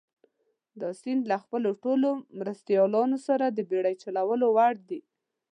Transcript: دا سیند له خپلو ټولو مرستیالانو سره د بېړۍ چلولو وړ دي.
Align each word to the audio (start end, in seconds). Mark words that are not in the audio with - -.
دا 0.79 0.89
سیند 1.01 1.23
له 1.31 1.37
خپلو 1.43 1.69
ټولو 1.83 2.09
مرستیالانو 2.39 3.17
سره 3.27 3.45
د 3.49 3.59
بېړۍ 3.69 3.95
چلولو 4.03 4.47
وړ 4.55 4.73
دي. 4.89 5.01